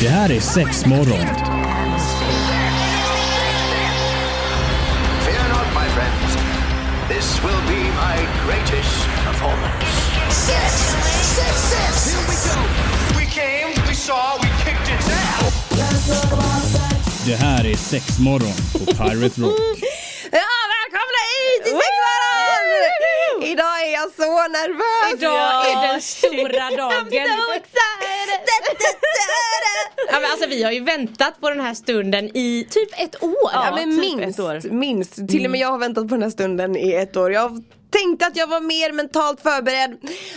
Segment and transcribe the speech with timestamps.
[0.00, 1.26] Det här är sex morgon.
[5.24, 6.36] Fear not, my friends.
[7.08, 8.16] This will be my
[8.46, 9.86] greatest performance.
[10.30, 10.72] Six,
[11.36, 12.14] six, six.
[12.14, 12.60] Here we go.
[13.18, 15.54] We came, we saw, we kicked its ass.
[17.26, 19.58] Det här är sex morgon på Pirate Rock.
[20.32, 20.40] Ja,
[20.74, 23.42] välkomna hit till Sexmorgon!
[23.52, 25.12] Idag är jag så nervös!
[25.18, 27.02] Idag är den stora dagen.
[27.02, 28.40] I'm so excited!
[30.12, 33.50] Ja, men alltså, vi har ju väntat på den här stunden i typ ett år.
[33.52, 34.70] Ja, men typ minst, ett år.
[34.70, 35.28] minst.
[35.28, 37.32] Till och med jag har väntat på den här stunden i ett år.
[37.32, 39.96] Jag tänkte att jag var mer mentalt förberedd.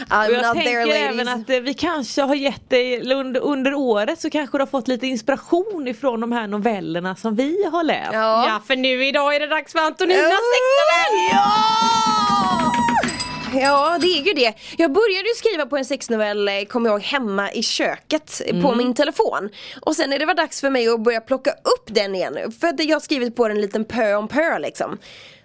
[0.10, 3.42] I'm Och jag not tänker there även att eh, vi kanske har gett dig under,
[3.42, 7.66] under året så kanske du har fått lite inspiration ifrån de här novellerna som vi
[7.72, 8.14] har läst.
[8.14, 8.48] Ja.
[8.48, 11.30] Ja, för nu idag är det dags för Antoninas sexnovell!
[11.32, 11.48] Ja!
[13.54, 14.54] Ja det är ju det.
[14.78, 18.62] Jag började ju skriva på en sexnovell, eh, kommer jag ihåg, hemma i köket eh,
[18.62, 19.50] på min telefon.
[19.82, 22.68] Och sen när det var dags för mig att börja plocka upp den igen, för
[22.68, 24.98] att jag har skrivit på den en liten pö om pö liksom.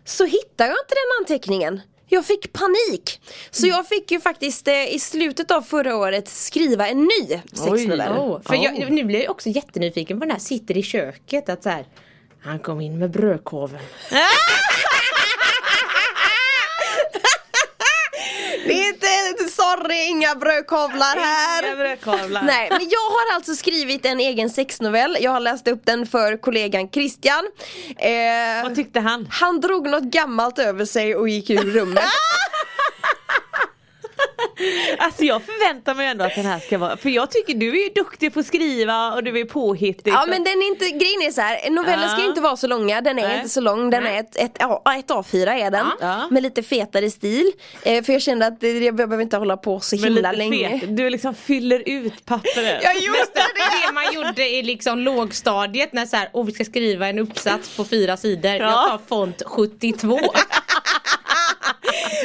[0.04, 1.80] Så hittade jag inte den anteckningen.
[2.08, 3.20] Jag fick panik.
[3.50, 8.12] Så jag fick ju faktiskt eh, i slutet av förra året skriva en ny sexnovell.
[8.12, 11.62] Oh, för jag, nu blir jag också jättenyfiken på den här sitter i köket att
[11.62, 11.86] så här,
[12.40, 13.80] han kom in med brödkorven.
[18.66, 19.06] Det är inte,
[19.78, 21.66] sorry, inga brödkavlar här.
[21.66, 22.42] Inga brödkavlar.
[22.42, 25.16] Nej, men jag har alltså skrivit en egen sexnovell.
[25.20, 27.48] Jag har läst upp den för kollegan Christian.
[27.96, 29.28] Eh, Vad tyckte han?
[29.30, 32.04] han drog något gammalt över sig och gick ur rummet.
[34.98, 37.82] Alltså jag förväntar mig ändå att den här ska vara, för jag tycker du är
[37.88, 40.10] ju duktig på att skriva och du är påhittig.
[40.12, 43.00] Ja men den är inte, grejen är så här, novellen ska inte vara så långa,
[43.00, 43.36] den är Nej.
[43.36, 45.86] inte så lång, den är ett, ett, ett A4 är den.
[46.00, 46.28] Ja.
[46.30, 47.52] Med lite fetare stil.
[47.82, 50.80] Eh, för jag kände att det- jag behöver inte hålla på så himla lite länge.
[50.80, 50.96] fet.
[50.96, 52.80] Du liksom fyller ut pappret.
[52.82, 53.40] Ja just det!
[53.86, 57.76] Det man gjorde i liksom lågstadiet när så här, oh, vi ska skriva en uppsats
[57.76, 58.50] på fyra sidor.
[58.52, 58.88] Jag Ja.
[58.90, 60.18] tar font 72.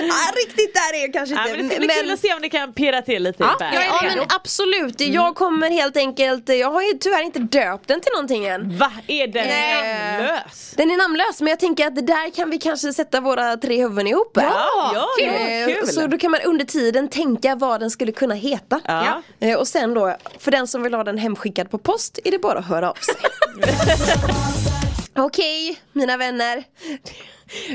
[0.08, 1.58] Ja, riktigt där är jag kanske Ja, inte.
[1.58, 3.76] men det ska bli kul att se om ni kan pirra till lite Ja, i
[3.76, 8.12] Ja men absolut, jag kommer helt enkelt, jag har ju tyvärr inte döpt den till
[8.14, 8.78] någonting än.
[8.78, 8.92] Va?
[9.08, 10.18] Är den Nej.
[10.18, 10.74] namnlös?
[10.78, 13.82] Den är namnlös men jag tänker att det där kan vi kanske sätta våra tre
[13.82, 14.32] huvuden ihop.
[14.34, 15.28] Ja, ja, kul.
[15.28, 15.88] det var kul.
[15.88, 18.80] Så då kan man under tiden tänka vad den skulle kunna heta.
[18.86, 19.22] Ja.
[19.40, 22.40] Eh, Och sen då, för den som vill ha den hemskickad på post är det
[22.40, 23.16] bara att höra av sig.
[25.20, 26.64] Okej, mina vänner.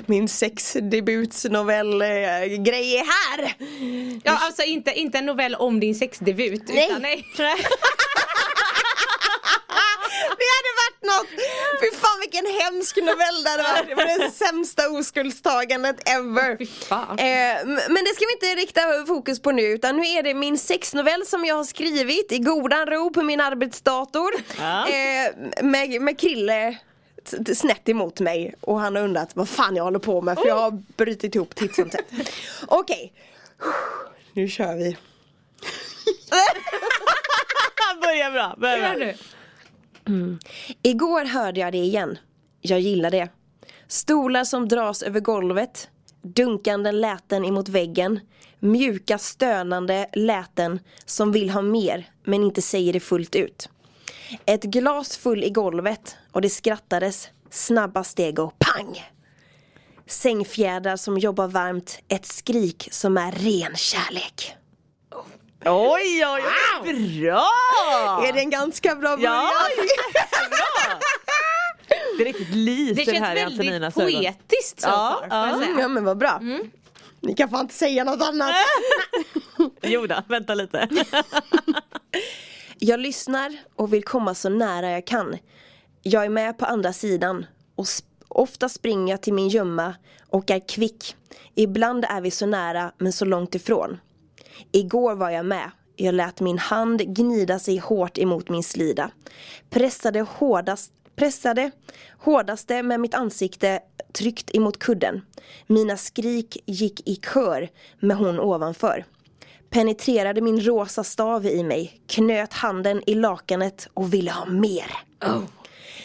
[0.07, 3.55] Min sexdebutsnovell-grej är här.
[4.25, 6.63] Ja alltså inte, inte en novell om din sexdebut.
[6.69, 6.87] Nej.
[6.91, 7.27] Utan, nej.
[10.39, 11.31] Det hade varit något!
[11.81, 13.89] Fy fan vilken hemsk novell det hade varit.
[13.89, 16.57] Det var det sämsta oskuldstagandet ever.
[16.59, 17.19] Fy fan.
[17.19, 20.59] Eh, men det ska vi inte rikta fokus på nu utan nu är det min
[20.59, 24.31] sexnovell som jag har skrivit i godan ro på min arbetsdator.
[24.59, 24.89] Ja.
[24.89, 25.33] Eh,
[25.63, 26.79] med, med Krille
[27.55, 30.57] snett emot mig och han har undrat vad fan jag håller på med för jag
[30.57, 32.07] har brutit ihop titt som tätt.
[32.67, 33.13] Okej,
[34.33, 34.97] nu kör vi.
[38.03, 38.57] Börjar bra.
[38.59, 39.13] Börjar Gör bra.
[40.05, 40.39] du?
[40.83, 42.19] Igår hörde jag det igen.
[42.61, 43.29] Jag gillar det.
[43.89, 45.89] Stolar som dras över golvet.
[46.23, 48.21] Dunkande läten emot väggen.
[48.61, 53.69] Mjuka stönande läten som vill ha mer men inte säger det fullt ut.
[54.47, 57.29] Ett glas full i golvet och det skrattades.
[57.51, 59.11] Snabba steg och pang!
[60.07, 61.99] Sängfjädrar som jobbar varmt.
[62.09, 64.55] Ett skrik som är ren kärlek.
[65.65, 66.43] Oj, oj,
[66.85, 67.21] oj.
[67.21, 67.49] Bra!
[68.27, 69.35] Är det en ganska bra början?
[69.35, 69.53] Ja!
[72.17, 74.35] Det är riktigt lyser Det känns här i Antoninas väldigt ögon.
[74.35, 75.81] poetiskt så Ja, far, ja.
[75.81, 76.41] Ja men vad bra.
[77.21, 78.55] Ni kan fan inte säga något annat.
[79.83, 80.89] Jo då, vänta lite.
[82.85, 85.37] Jag lyssnar och vill komma så nära jag kan.
[86.03, 89.95] Jag är med på andra sidan och sp- ofta springer jag till min gömma
[90.29, 91.17] och är kvick.
[91.55, 94.01] Ibland är vi så nära men så långt ifrån.
[94.73, 95.71] Igår var jag med.
[95.97, 99.11] Jag lät min hand gnida sig hårt emot min slida.
[99.71, 101.71] Pressade hårdast Pressade
[102.19, 103.81] hårdaste med mitt ansikte
[104.13, 105.21] tryckt emot kudden.
[105.67, 107.69] Mina skrik gick i kör
[108.01, 109.05] med hon ovanför
[109.73, 114.87] penetrerade min rosa stav i mig, knöt handen i lakanet och ville ha mer.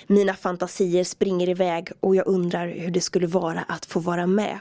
[0.07, 4.59] Mina fantasier springer iväg och jag undrar hur det skulle vara att få vara med.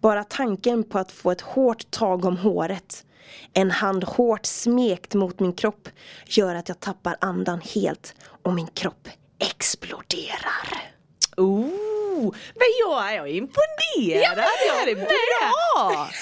[0.00, 3.04] Bara tanken på att få ett hårt tag om håret,
[3.52, 5.88] en hand hårt smekt mot min kropp
[6.26, 9.08] gör att jag tappar andan helt och min kropp
[9.38, 10.94] exploderar.
[11.36, 14.38] Oh, men jag är imponerad.
[14.38, 16.08] Ja, det är bra.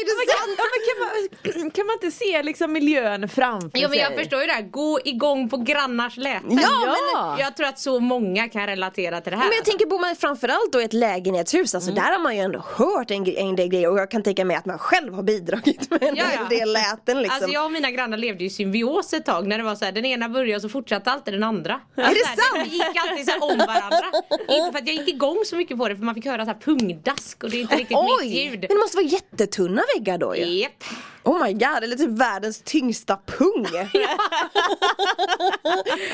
[0.00, 0.58] är det sant?
[0.88, 4.18] Ja, men kan, man, kan man inte se liksom miljön framför Ja men jag sig?
[4.18, 6.58] förstår ju det här, gå igång på grannars läten.
[6.62, 7.36] Ja, Ja.
[7.40, 9.44] Jag tror att så många kan relatera till det här.
[9.48, 12.42] Men jag tänker bor man framförallt då i ett lägenhetshus, alltså där har man ju
[12.42, 15.22] ändå hört en, en del grejer och jag kan tänka mig att man själv har
[15.22, 16.56] bidragit med en Ja, ja.
[16.58, 17.36] del läten liksom.
[17.36, 19.84] Alltså jag och mina grannar levde ju i symbios ett tag när det var så
[19.84, 21.80] här, den ena började och så fortsatte alltid den andra.
[21.96, 22.68] Alltså, det här, sant?
[22.70, 24.06] Vi gick alltid så om varandra.
[24.48, 26.50] inte för att jag gick igång så mycket på det för man fick höra så
[26.50, 28.26] här pungdask och det är inte riktigt mitt Oj!
[28.44, 28.60] ljud.
[28.60, 30.42] Men det måste vara jättetunna väggar då ju.
[30.70, 30.84] Japp.
[31.22, 33.66] Oh my god, eller typ världens tyngsta pung.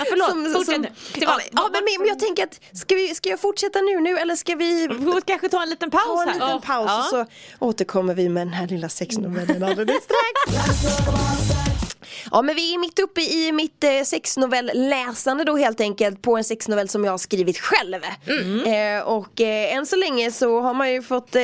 [0.08, 0.88] Förlåt, fortsätt nu.
[1.14, 4.18] Det ja, ja, men, men jag tänker att, ska, vi, ska jag fortsätta nu nu
[4.18, 6.34] eller ska vi Vi kanske ta en liten paus ta en här.
[6.34, 6.98] liten paus Ja.
[6.98, 7.26] och så
[7.58, 10.66] återkommer vi med den här lilla sexnovellen alldeles strax.
[12.30, 16.44] Ja men vi är mitt uppe i mitt eh, sexnovell-läsande då helt enkelt på en
[16.44, 18.00] sexnovell som jag har skrivit själv.
[18.66, 21.42] Eh, och eh, än så länge så har man ju fått eh,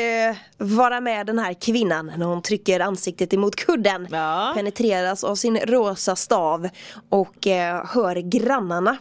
[0.58, 4.08] vara med den här kvinnan när hon trycker ansiktet emot kudden.
[4.11, 4.52] Ja.
[4.56, 6.69] Penetreras av sin rosa stav
[7.08, 8.96] och eh, hör grannarna.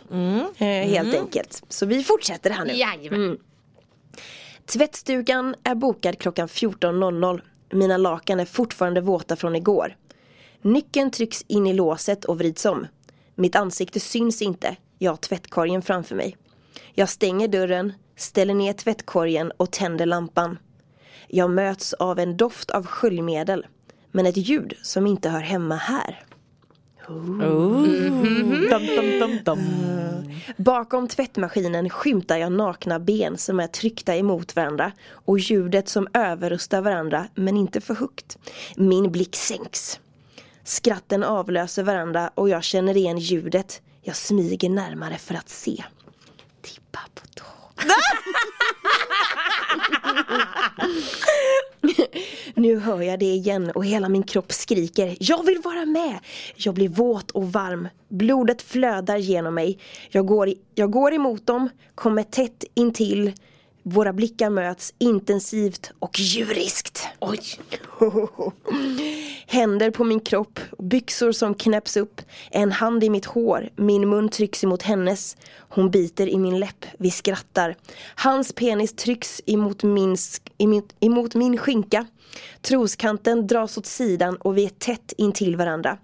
[0.58, 1.64] Eh, helt enkelt.
[1.70, 2.74] Så vi fortsätter här nu.
[2.74, 3.38] Jajamän.
[4.66, 7.42] Tvättstugan är bokad klockan 14.00.
[7.74, 9.96] Mina lakan är fortfarande våta från igår.
[10.62, 12.88] Nyckeln trycks in i låset och vrids om.
[13.36, 14.76] Mitt ansikte syns inte.
[14.98, 16.38] Jag har tvättkorgen framför mig.
[16.94, 20.58] Jag stänger dörren, ställer ner tvättkorgen och tänder lampan.
[21.28, 23.66] Jag möts av en doft av sköljmedel.
[24.12, 26.24] Men ett ljud som inte hör hemma här.
[27.08, 27.40] Dum,
[28.70, 29.60] dum, dum, dum.
[30.58, 36.82] Bakom tvättmaskinen skymtar jag nakna ben som är tryckta emot varandra och ljudet som överröstar
[36.82, 38.38] varandra men inte för högt.
[38.76, 40.00] Min blick sänks.
[40.64, 43.82] Skratten avlöser varandra och jag känner igen ljudet.
[44.02, 45.84] Jag smyger närmare för att se.
[46.62, 47.46] Tippa på tå.
[52.56, 56.20] Nu hör jag det igen och hela min kropp skriker Jag vill vara med!
[56.56, 57.88] Jag blir våt och varm.
[58.10, 59.80] Blodet flödar genom mig.
[60.10, 63.34] Jag går, jag går emot dem, kommer tätt intill.
[63.84, 67.08] Våra blickar möts intensivt och djuriskt.
[67.20, 67.40] Oj.
[69.48, 74.30] Händer på min kropp, byxor som knäpps upp, en hand i mitt hår, min mun
[74.30, 75.38] trycks emot hennes.
[75.70, 77.76] Hon biter i min läpp, vi skrattar.
[78.16, 80.18] Hans penis trycks emot min,
[80.58, 82.06] emot, emot min skinka.
[82.62, 85.98] Troskanten dras åt sidan och vi är tätt intill varandra.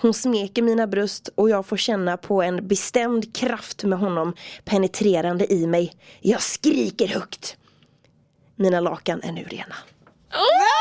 [0.00, 4.34] Hon smeker mina bröst och jag får känna på en bestämd kraft med honom
[4.64, 5.92] penetrerande i mig.
[6.20, 7.56] Jag skriker högt.
[8.56, 9.74] Mina lakan är nu rena.
[10.32, 10.74] Oh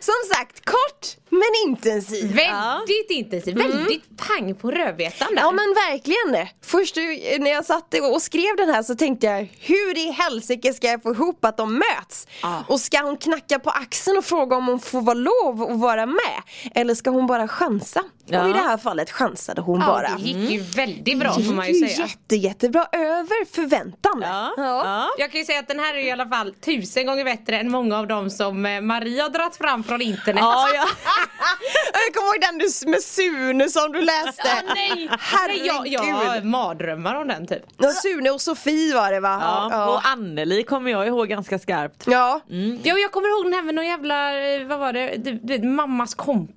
[0.00, 2.34] Som sagt, kort men intensiv.
[2.34, 5.42] Väldigt intensivt, väldigt pang på rödbetan där.
[5.42, 6.48] Ja men verkligen det.
[6.64, 6.96] Först
[7.38, 11.02] när jag satt och skrev den här så tänkte jag hur i helsike ska jag
[11.02, 12.26] få ihop att de möts?
[12.68, 16.06] Och ska hon knacka på axeln och fråga om hon får vara lov att vara
[16.06, 16.42] med?
[16.74, 18.02] Eller ska hon bara chansa?
[18.28, 18.42] Ja.
[18.42, 20.16] Och i det här fallet chansade hon ja, bara.
[20.16, 22.06] det gick ju väldigt bra Det får man ju gick ju säga.
[22.06, 24.22] jätte, jättebra, över förväntan.
[24.22, 24.54] Ja.
[24.56, 25.08] Ja.
[25.18, 27.70] Jag kan ju säga att den här är i alla fall tusen gånger bättre än
[27.70, 30.42] många av dem som eh, Maria har dragit fram från internet.
[30.42, 30.84] Ja, ja.
[31.92, 34.42] Jag kommer ihåg den du med Sune som du läste.
[34.48, 35.08] Ja, nej!
[35.20, 35.66] Herregud.
[35.66, 37.62] Jag, jag har mardrömmar om den typ.
[37.78, 39.38] Ja, Sune och Sofie var det va?
[39.70, 39.86] Ja.
[39.94, 42.04] Och Anneli kommer jag ihåg ganska skarpt.
[42.06, 42.40] ja.
[42.82, 45.52] Jo jag kommer ihåg den här med någon jävla, eh, vad var det, du, du,
[45.52, 46.55] vet, mammas kompis.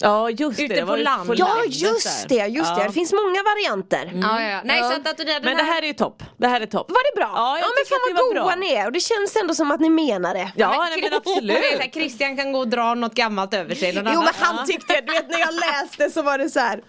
[0.00, 1.34] Ja just Ute det, det på land.
[1.36, 2.80] Ja just det, just det.
[2.80, 2.86] Ja.
[2.86, 4.12] Det finns många varianter.
[4.22, 4.60] Ja, ja.
[4.64, 6.22] Nej så att, att den, den Men det här är ju topp.
[6.36, 6.90] Det här är topp.
[6.90, 7.32] Var det bra?
[7.34, 9.80] Ja, jag men fan det vad goa ni är och det känns ändå som att
[9.80, 10.52] ni menar det.
[10.56, 11.92] Ja, Men nej, men här, absolut.
[11.92, 13.92] Christian kan gå och dra något gammalt över sig.
[13.92, 16.80] Någon Jo men han tyckte, du vet när jag läste så var det så här.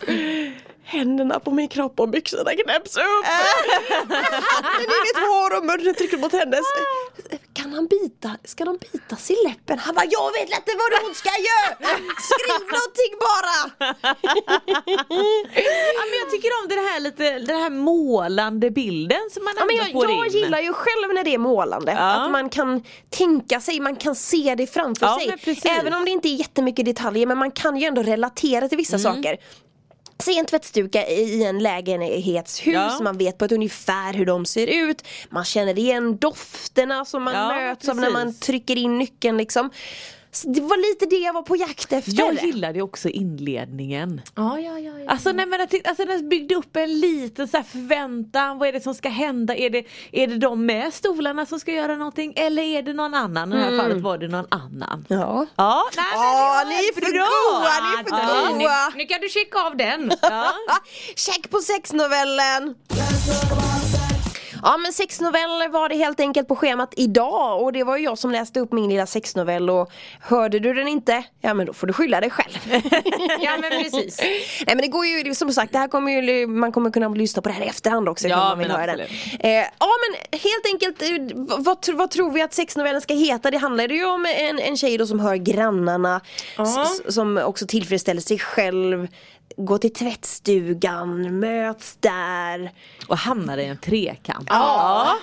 [0.84, 3.26] Händerna på min kropp och byxorna knäpps upp.
[4.54, 6.62] Handen i mitt hår och munnen trycker mot hennes.
[7.72, 8.32] Kan han bita?
[8.44, 9.80] Ska de bitas i läppen?
[9.80, 11.98] Han bara, jag vet inte vad hon ska göra!
[12.30, 13.58] Skriv någonting bara!
[15.96, 19.66] Ja, men jag tycker om den här lite, den här målande bilden som man Ja,
[19.66, 20.34] men jag, får jag in.
[20.34, 21.92] gillar ju själv när det är målande.
[21.92, 22.00] Ja.
[22.00, 25.60] Att man kan tänka sig, man kan se det framför Ja, sig.
[25.80, 28.98] Även om det inte är jättemycket detaljer men man kan ju ändå relatera till vissa
[28.98, 29.16] Mm.
[29.16, 29.38] saker.
[30.22, 33.00] Se en tvättstuga i en lägenhetshus, Ja.
[33.02, 35.04] man vet på ett ungefär hur de ser ut.
[35.30, 38.40] Man känner igen dofterna som man Ja, möts av när man precis.
[38.40, 39.70] trycker in nyckeln liksom.
[40.34, 42.12] Så det var lite det jag var på jakt efter.
[42.20, 44.22] Jag gillade också inledningen.
[44.36, 45.12] Ja, ja, ja, ja.
[45.12, 48.58] Alltså, nej, men alltså den byggde upp en liten så här förväntan.
[48.58, 49.56] Vad är det som ska hända?
[49.56, 52.34] Är det, är det de med stolarna som ska göra någonting?
[52.36, 53.54] Eller är det någon annan?
[53.54, 55.06] I det här fallet var det någon annan.
[55.10, 55.46] Ja.
[55.56, 57.28] Ja, nej, men var ni är för bra.
[57.52, 58.58] goa, ni är för Ja.
[58.58, 58.90] goa.
[58.90, 60.12] Nu, nu kan du checka av den.
[60.22, 60.52] Ja.
[61.16, 62.76] Check på sexnovellen!
[64.64, 68.18] Ja men sexnovell var det helt enkelt på schemat idag och det var ju jag
[68.18, 69.92] som läste upp min lilla sexnovell och
[70.22, 72.58] hörde du den inte, ja men då får du skylla dig själv.
[73.40, 74.20] Ja men precis.
[74.20, 77.42] Nej men det går ju, som sagt det här kommer ju, man kommer kunna lyssna
[77.42, 79.08] på det här i efterhand också Ja, ifall man vill men höra den.
[79.40, 79.50] Eh,
[79.80, 83.52] ja men helt enkelt, eh, vad, vad, tror vi att sexnovellen ska heta?
[83.52, 86.22] Det handlar ju om en, en tjej då som hör grannarna,
[87.10, 89.08] som också tillfredsställer sig själv,
[89.58, 92.72] går till tvättstugan, möts där.
[93.08, 94.48] Och hamnar i en trekant.
[94.50, 95.16] Ja.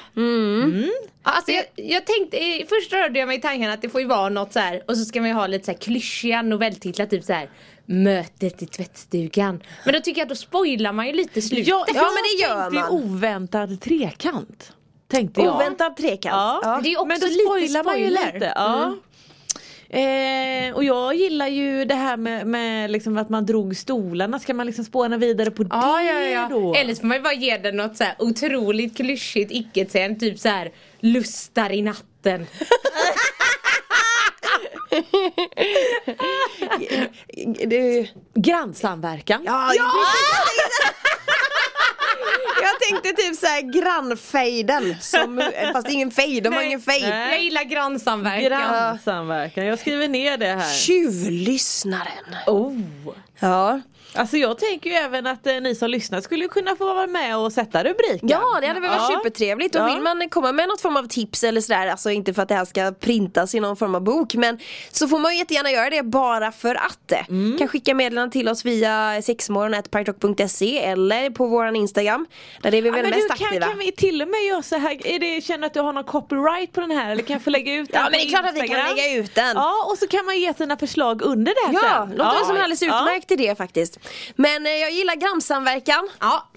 [1.22, 4.28] Alltså jag, jag tänkte, först rörde jag mig i tanken att det får ju vara
[4.28, 7.24] något så här och så ska man ju ha lite så här klyschiga novelltitlar typ
[7.24, 7.50] så här
[7.90, 9.62] Mötet i tvättstugan.
[9.84, 11.68] Men då tycker jag att då spoilar man ju lite slutet.
[11.68, 12.90] Ja, Ja, men det gör man.
[12.90, 14.72] oväntad trekant.
[15.10, 15.56] Tänkte jag.
[15.56, 16.32] Oväntad trekant.
[16.32, 16.60] Ja.
[16.62, 16.80] Ja.
[16.82, 18.52] Det är också Men då lite spoilar man ju lite.
[18.56, 18.94] Ja.
[19.90, 24.38] Eh, och jag gillar ju det här med, med liksom att man drog stolarna.
[24.38, 26.48] Ska man liksom spåna vidare på Ja, det ja, ja.
[26.50, 26.74] då?
[26.74, 30.48] Eller så får man bara ge den något så här otroligt klyschigt icke-sen, typ så
[30.48, 32.46] här lustar i natten.
[38.34, 39.42] Grannsamverkan.
[39.46, 39.90] ja, ja!
[42.62, 47.08] Jag tänkte typ såhär grannfejden, som, fast det är ingen fejd, de har ingen fejd.
[47.08, 47.30] Nej.
[47.34, 48.42] Jag gillar grannsamverkan.
[48.50, 49.66] Grannsamverkan.
[49.66, 50.74] Jag skriver ner det här.
[50.74, 52.36] Tjuvlyssnaren.
[52.46, 52.76] Oh.
[53.38, 53.80] Ja.
[54.14, 57.36] Alltså jag tänker ju även att eh, ni som lyssnar skulle kunna få vara med
[57.38, 58.28] och sätta rubriken.
[58.28, 59.16] Ja det hade väl varit Ja.
[59.24, 59.86] supertrevligt och Ja.
[59.86, 62.54] vill man komma med något form av tips eller sådär, alltså inte för att det
[62.54, 64.58] här ska printas i någon form av bok men
[64.92, 67.12] så får man ju jättegärna göra det bara för att.
[67.28, 67.58] Mm.
[67.58, 72.26] Kan skicka meddelanden till oss via sexmorgon.parkrock.se eller på våran Instagram.
[72.62, 73.66] Där är vi Ja, väl men mest du, kan, aktiva.
[73.66, 76.04] kan vi till och med göra så här, är det, känner att du har någon
[76.04, 78.28] copyright på den här eller kan jag få lägga ut den Ja men det är
[78.28, 78.96] klart att vi kan Instagram?
[78.96, 79.56] lägga ut den.
[79.56, 82.16] Ja och så kan man ge sina förslag under det här Ja, sen.
[82.18, 83.00] låter väl som en alldeles Ja.
[83.02, 83.98] utmärkt idé faktiskt.
[84.36, 86.08] Men eh, jag gillar grannsamverkan.
[86.20, 86.48] Ja,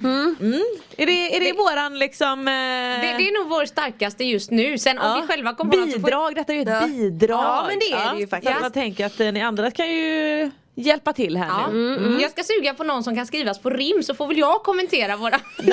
[0.98, 2.54] Är det, är det, våran liksom eh,
[3.02, 4.78] det, det är nog vår starkaste just nu.
[4.78, 6.68] Sen om ja, vi själva kommer på något så får- bidrag, detta är ju ett
[6.68, 6.88] Ja.
[6.88, 7.40] bidrag.
[7.44, 8.62] Ja, men det är det ju faktiskt.
[8.62, 11.68] man tänker att eh, ni andra kan ju hjälpa till här Ja.
[11.72, 11.98] nu.
[11.98, 14.64] Mm, Jag ska suga på någon som kan skrivas på rim så får väl jag
[14.64, 15.40] kommentera våra...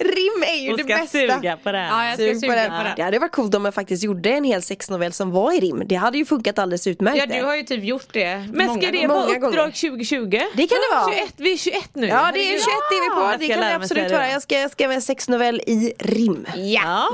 [0.00, 1.18] Rim är ju Och det ska bästa.
[1.18, 1.82] suga på den.
[1.86, 2.70] Ja, jag ska Sug på suga den.
[2.70, 2.92] på den.
[2.96, 5.82] Det hade varit coolt om jag faktiskt gjorde en hel sexnovell som var i rim.
[5.86, 7.18] Det hade ju funkat alldeles utmärkt.
[7.18, 7.38] Ja det.
[7.38, 9.08] du har ju typ gjort det Men många ska det gånger.
[9.08, 9.62] vara uppdrag gånger.
[9.90, 10.26] 2020?
[10.30, 11.12] Det kan det vara.
[11.14, 12.06] 21, vi är 21 nu.
[12.06, 14.22] Ja det är 21 är vi på, Jag det ska kan det absolut vara.
[14.22, 14.30] det.
[14.32, 16.46] Jag ska, jag ska med sexnovell i rim.
[16.56, 17.08] Ja.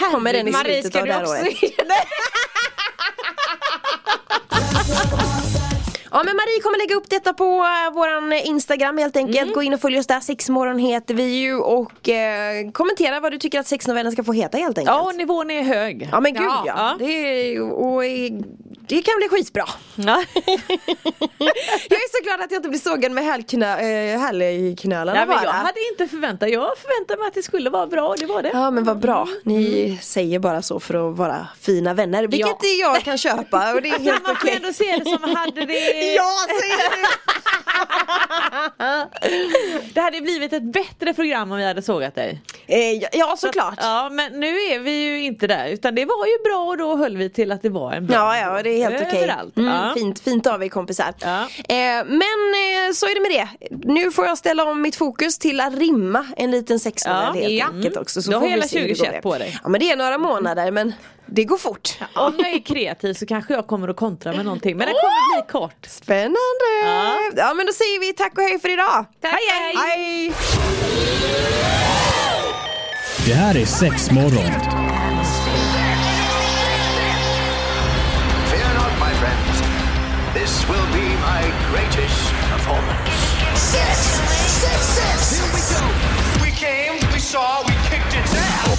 [0.00, 0.10] Ja.
[0.12, 1.46] Kommer den i Marie slutet ska av det här året.
[6.10, 9.42] Ja men Marie kommer lägga upp detta på uh, våran Instagram helt enkelt.
[9.42, 9.54] Mm.
[9.54, 13.38] Gå in och följ oss där, sexmorgon heter vi ju och eh, kommentera vad du
[13.38, 14.96] tycker att sexnovellen ska få heta helt enkelt.
[14.96, 16.08] Ja, och nivån är hög.
[16.12, 16.64] Ja men gud Ja.
[16.66, 16.96] ja.
[16.98, 18.32] Det, är- och, eh,
[18.88, 19.64] det kan bli skitbra.
[19.94, 20.24] Ja.
[21.88, 25.36] Jag är så glad att jag inte blir sågad med hälknö, äh, hälknölarna Ja, men
[25.36, 25.44] bara.
[25.44, 28.42] jag hade inte förväntat, jag förväntade mig att det skulle vara bra och det var
[28.42, 28.50] det.
[28.54, 33.00] Ja men vad bra, ni säger bara så för att vara fina vänner, vilket jag
[33.02, 34.56] kan köpa och det är helt Man får okej.
[34.56, 36.90] ändå se det som hade det Ja så är
[39.94, 40.00] det!
[40.00, 42.42] Hade blivit ett bättre program om vi hade sågat dig.
[42.68, 43.74] Eh, ja, ja såklart.
[43.80, 46.96] Ja men nu är vi ju inte där utan det var ju bra och då
[46.96, 49.18] höll vi till att det var en bra Ja, ja, det är helt okej.
[49.22, 49.56] Överallt.
[49.56, 49.92] Mm, Ja.
[49.96, 51.14] fint, fint av er kompisar.
[51.20, 51.40] Ja.
[51.42, 53.48] Eh, men eh, så är det med det.
[53.94, 57.52] Nu får jag ställa om mitt fokus till att rimma en liten sexnovell Ja, helt
[57.52, 57.66] ja.
[57.74, 58.22] enkelt också.
[58.22, 59.30] Så Du har hela se hur det 2021 går.
[59.32, 59.58] på dig.
[59.62, 60.92] Ja men det är några månader men
[61.26, 61.88] det går fort.
[62.14, 65.42] Om jag är kreativ så kanske jag kommer att kontra med någonting men det kommer
[65.42, 65.86] bli kort.
[65.86, 66.36] Spännande!
[66.84, 67.14] Ja.
[67.36, 67.54] Ja.
[67.54, 69.04] men då säger vi tack och hej för idag.
[69.20, 69.74] Tack, Hej, hej.
[69.76, 71.05] Hej!
[73.26, 74.50] Det här är Sexmorgon.
[78.50, 79.62] Fear not, my friends.
[80.34, 81.42] This will be my
[81.72, 83.10] greatest performance.
[83.54, 83.98] Six,
[84.60, 85.40] six, six.
[85.40, 85.82] Here we go.
[86.44, 88.76] We came, we saw, we kicked its ass.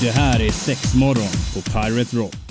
[0.00, 2.46] Det här är Sexmorgon på Pirate Rock.